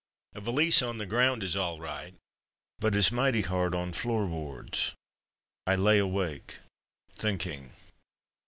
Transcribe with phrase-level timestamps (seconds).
[0.33, 2.15] A valise on the ground is all right,
[2.79, 4.93] but is mighty hard on floor boards.
[5.67, 6.57] I lay awake,
[7.15, 7.73] thinking.